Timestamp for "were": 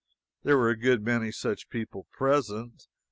0.57-0.71